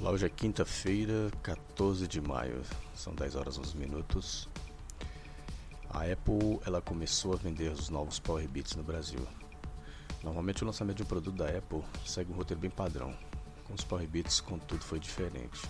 Olá, 0.00 0.12
hoje 0.12 0.26
é 0.26 0.28
quinta-feira, 0.28 1.28
14 1.42 2.06
de 2.06 2.20
maio, 2.20 2.62
são 2.94 3.12
10 3.12 3.34
horas 3.34 3.58
11 3.58 3.76
minutos. 3.76 4.48
A 5.90 6.04
Apple 6.04 6.60
ela 6.64 6.80
começou 6.80 7.32
a 7.32 7.36
vender 7.36 7.72
os 7.72 7.88
novos 7.88 8.20
Power 8.20 8.46
Beats 8.46 8.76
no 8.76 8.84
Brasil. 8.84 9.18
Normalmente 10.22 10.62
o 10.62 10.66
lançamento 10.66 10.98
de 10.98 11.02
um 11.02 11.06
produto 11.06 11.34
da 11.34 11.48
Apple 11.48 11.82
segue 12.06 12.32
um 12.32 12.36
roteiro 12.36 12.60
bem 12.60 12.70
padrão. 12.70 13.12
Com 13.64 13.74
os 13.74 13.82
Power 13.82 14.06
Beats, 14.06 14.40
contudo, 14.40 14.84
foi 14.84 15.00
diferente. 15.00 15.60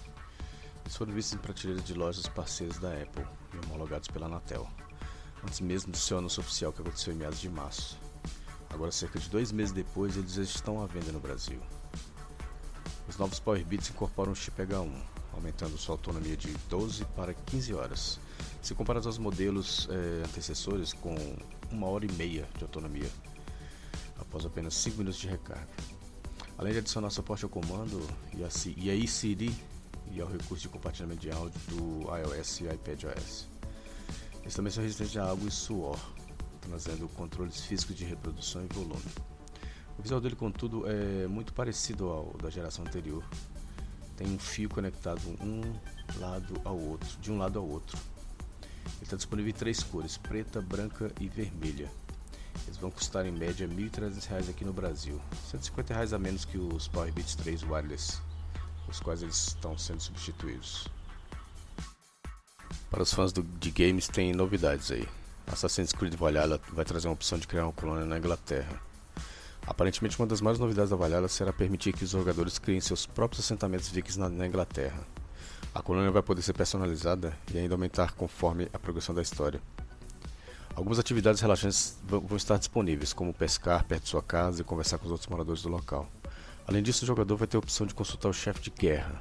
Eles 0.84 0.94
foram 0.94 1.14
vistos 1.14 1.32
em 1.32 1.38
prateleiras 1.38 1.82
de 1.82 1.94
lojas 1.94 2.26
parceiras 2.26 2.78
da 2.78 2.92
Apple 2.92 3.24
e 3.54 3.64
homologados 3.64 4.08
pela 4.08 4.26
Anatel, 4.26 4.68
antes 5.42 5.58
mesmo 5.58 5.90
do 5.90 5.98
seu 5.98 6.18
anúncio 6.18 6.42
oficial 6.42 6.70
que 6.70 6.82
aconteceu 6.82 7.14
em 7.14 7.16
meados 7.16 7.40
de 7.40 7.48
março. 7.48 7.98
Agora, 8.68 8.92
cerca 8.92 9.18
de 9.18 9.30
dois 9.30 9.50
meses 9.52 9.72
depois, 9.72 10.18
eles 10.18 10.34
já 10.34 10.42
estão 10.42 10.82
à 10.82 10.86
venda 10.86 11.10
no 11.12 11.18
Brasil. 11.18 11.62
Os 13.08 13.16
novos 13.16 13.40
Power 13.40 13.64
Beats 13.64 13.88
incorporam 13.88 14.32
o 14.32 14.36
chip 14.36 14.60
H1, 14.60 14.92
aumentando 15.32 15.78
sua 15.78 15.94
autonomia 15.94 16.36
de 16.36 16.52
12 16.68 17.06
para 17.16 17.32
15 17.32 17.72
horas, 17.72 18.20
se 18.60 18.74
comparado 18.74 19.08
aos 19.08 19.16
modelos 19.16 19.88
eh, 19.90 20.22
antecessores 20.26 20.92
com 20.92 21.16
uma 21.70 21.86
hora 21.86 22.04
e 22.04 22.12
meia 22.12 22.46
de 22.58 22.64
autonomia, 22.64 23.10
após 24.20 24.44
apenas 24.44 24.74
5 24.74 24.98
minutos 24.98 25.18
de 25.18 25.26
recarga. 25.26 25.66
Além 26.58 26.74
de 26.74 26.80
adicionar 26.80 27.08
suporte 27.08 27.44
ao 27.44 27.50
comando 27.50 27.98
e 28.36 28.44
a, 28.44 28.48
e 28.76 28.90
a 28.90 28.94
e 28.94 30.20
ao 30.20 30.28
recurso 30.28 30.62
de 30.62 30.68
compartilhamento 30.68 31.20
de 31.20 31.30
áudio 31.30 31.60
do 31.68 32.14
iOS 32.14 32.60
e 32.60 32.64
iPadOS. 32.64 33.48
Eles 34.42 34.54
também 34.54 34.70
são 34.70 34.82
resistentes 34.82 35.16
a 35.16 35.30
água 35.30 35.48
e 35.48 35.50
suor, 35.50 35.98
trazendo 36.60 37.08
controles 37.08 37.62
físicos 37.62 37.96
de 37.96 38.04
reprodução 38.04 38.62
e 38.64 38.74
volume. 38.74 39.37
O 39.98 40.02
visual 40.02 40.20
dele, 40.20 40.36
contudo, 40.36 40.84
é 40.88 41.26
muito 41.26 41.52
parecido 41.52 42.08
ao 42.08 42.36
da 42.40 42.48
geração 42.48 42.84
anterior. 42.84 43.24
Tem 44.16 44.28
um 44.28 44.38
fio 44.38 44.68
conectado 44.68 45.20
um 45.40 45.60
lado 46.20 46.54
ao 46.64 46.78
outro, 46.78 47.18
de 47.20 47.32
um 47.32 47.38
lado 47.38 47.58
ao 47.58 47.68
outro. 47.68 47.98
Ele 48.86 49.02
está 49.02 49.16
disponível 49.16 49.50
em 49.50 49.54
três 49.54 49.82
cores: 49.82 50.16
preta, 50.16 50.62
branca 50.62 51.10
e 51.20 51.28
vermelha. 51.28 51.90
Eles 52.66 52.76
vão 52.76 52.90
custar 52.90 53.26
em 53.26 53.32
média 53.32 53.66
R$ 53.66 53.74
1.300 53.74 54.50
aqui 54.50 54.64
no 54.64 54.72
Brasil, 54.72 55.20
150 55.50 55.94
reais 55.94 56.12
a 56.12 56.18
menos 56.18 56.44
que 56.44 56.58
os 56.58 56.88
Power 56.88 57.12
Beats 57.12 57.34
3 57.36 57.62
wireless, 57.62 58.20
os 58.88 59.00
quais 59.00 59.22
eles 59.22 59.48
estão 59.48 59.76
sendo 59.76 60.00
substituídos. 60.00 60.88
Para 62.90 63.02
os 63.02 63.12
fãs 63.12 63.32
do, 63.32 63.42
de 63.42 63.70
games 63.70 64.08
tem 64.08 64.32
novidades 64.32 64.90
aí. 64.90 65.08
Assassin's 65.46 65.92
Creed 65.92 66.14
Valhalla 66.14 66.60
vai 66.72 66.84
trazer 66.84 67.08
uma 67.08 67.14
opção 67.14 67.38
de 67.38 67.46
criar 67.46 67.64
uma 67.64 67.72
colônia 67.72 68.04
na 68.04 68.18
Inglaterra. 68.18 68.87
Aparentemente, 69.68 70.18
uma 70.18 70.26
das 70.26 70.40
maiores 70.40 70.58
novidades 70.58 70.88
da 70.88 70.96
Valhalla 70.96 71.28
será 71.28 71.52
permitir 71.52 71.92
que 71.92 72.02
os 72.02 72.10
jogadores 72.10 72.58
criem 72.58 72.80
seus 72.80 73.04
próprios 73.04 73.44
assentamentos 73.44 73.90
vikings 73.90 74.18
na, 74.18 74.26
na 74.26 74.46
Inglaterra. 74.46 74.98
A 75.74 75.82
colônia 75.82 76.10
vai 76.10 76.22
poder 76.22 76.40
ser 76.40 76.54
personalizada 76.54 77.36
e 77.52 77.58
ainda 77.58 77.74
aumentar 77.74 78.14
conforme 78.14 78.66
a 78.72 78.78
progressão 78.78 79.14
da 79.14 79.20
história. 79.20 79.60
Algumas 80.74 80.98
atividades 80.98 81.42
relaxantes 81.42 81.98
vão 82.02 82.36
estar 82.36 82.56
disponíveis, 82.56 83.12
como 83.12 83.34
pescar 83.34 83.84
perto 83.84 84.04
de 84.04 84.08
sua 84.08 84.22
casa 84.22 84.62
e 84.62 84.64
conversar 84.64 84.96
com 84.96 85.04
os 85.04 85.12
outros 85.12 85.28
moradores 85.28 85.60
do 85.60 85.68
local. 85.68 86.08
Além 86.66 86.82
disso, 86.82 87.04
o 87.04 87.06
jogador 87.06 87.36
vai 87.36 87.46
ter 87.46 87.58
a 87.58 87.60
opção 87.60 87.86
de 87.86 87.94
consultar 87.94 88.30
o 88.30 88.32
chefe 88.32 88.62
de 88.62 88.70
guerra, 88.70 89.20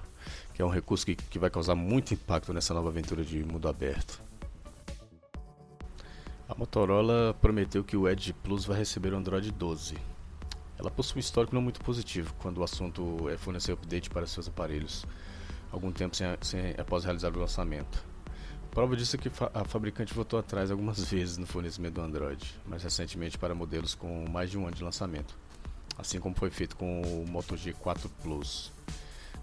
que 0.54 0.62
é 0.62 0.66
um 0.66 0.70
recurso 0.70 1.06
que, 1.06 1.16
que 1.16 1.38
vai 1.38 1.50
causar 1.50 1.76
muito 1.76 2.14
impacto 2.14 2.54
nessa 2.54 2.74
nova 2.74 2.88
aventura 2.88 3.26
de 3.26 3.44
mundo 3.44 3.68
aberto. 3.68 4.22
A 6.48 6.56
Motorola 6.56 7.36
prometeu 7.42 7.84
que 7.84 7.98
o 7.98 8.08
Edge 8.08 8.32
Plus 8.32 8.64
vai 8.64 8.78
receber 8.78 9.14
o 9.14 9.18
Android 9.18 9.52
12, 9.52 9.98
ela 10.78 10.92
possui 10.92 11.18
um 11.18 11.20
histórico 11.20 11.56
não 11.56 11.62
muito 11.62 11.80
positivo 11.82 12.34
quando 12.40 12.60
o 12.60 12.64
assunto 12.64 13.30
é 13.30 13.38
fornecer 13.38 13.72
update 13.72 14.10
para 14.10 14.28
seus 14.28 14.48
aparelhos, 14.48 15.06
algum 15.72 15.92
tempo 15.92 16.16
sem, 16.16 16.28
sem, 16.42 16.72
após 16.78 17.04
realizar 17.04 17.36
o 17.36 17.40
lançamento. 17.40 18.06
Prova 18.72 18.96
disso 18.96 19.16
é 19.16 19.20
que 19.20 19.32
a 19.54 19.66
fabricante 19.66 20.14
voltou 20.14 20.40
atrás 20.40 20.70
algumas 20.70 21.00
vezes 21.10 21.38
no 21.38 21.48
fornecimento 21.48 21.96
do 21.96 22.02
Android, 22.02 22.46
mas 22.66 22.84
recentemente 22.84 23.38
para 23.38 23.56
modelos 23.56 23.96
com 23.96 24.30
mais 24.30 24.52
de 24.52 24.58
um 24.58 24.68
ano 24.68 24.76
de 24.76 24.84
lançamento, 24.84 25.36
assim 25.98 26.20
como 26.20 26.36
foi 26.36 26.52
feito 26.52 26.76
com 26.76 27.02
o 27.02 27.26
Moto 27.28 27.56
G4 27.56 28.10
Plus. 28.22 28.72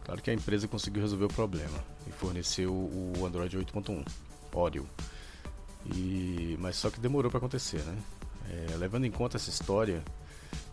Claro 0.04 0.22
que 0.22 0.30
a 0.30 0.34
empresa 0.34 0.68
conseguiu 0.68 1.02
resolver 1.02 1.24
o 1.24 1.28
problema 1.28 1.82
e 2.06 2.12
forneceu 2.12 2.72
o 2.72 3.26
Android 3.26 3.56
8.1 3.58 4.06
Oreo, 4.52 4.88
e, 5.86 6.56
mas 6.60 6.76
só 6.76 6.88
que 6.88 7.00
demorou 7.00 7.28
para 7.28 7.38
acontecer, 7.38 7.82
né? 7.82 7.98
É, 8.50 8.76
levando 8.76 9.04
em 9.04 9.10
conta 9.10 9.36
essa 9.36 9.50
história, 9.50 10.04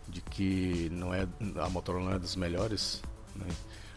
de 0.08 0.20
que 0.20 0.88
não 0.90 1.12
é 1.14 1.26
a 1.56 1.68
Motorola 1.68 2.04
não 2.04 2.12
é 2.16 2.18
das 2.18 2.36
melhores, 2.36 3.02
né? 3.34 3.46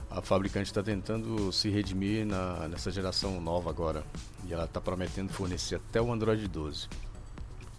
a 0.09 0.21
fabricante 0.21 0.67
está 0.67 0.81
tentando 0.81 1.51
se 1.51 1.69
redimir 1.69 2.25
na, 2.25 2.67
nessa 2.67 2.91
geração 2.91 3.41
nova 3.41 3.69
agora 3.69 4.03
e 4.47 4.53
ela 4.53 4.65
está 4.65 4.79
prometendo 4.79 5.31
fornecer 5.31 5.75
até 5.75 6.01
o 6.01 6.11
Android 6.11 6.47
12, 6.47 6.87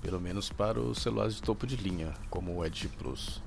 pelo 0.02 0.20
menos 0.20 0.50
para 0.50 0.80
os 0.80 0.98
celulares 0.98 1.36
de 1.36 1.42
topo 1.42 1.66
de 1.66 1.76
linha, 1.76 2.12
como 2.28 2.56
o 2.56 2.64
Edge 2.64 2.88
Plus. 2.88 3.40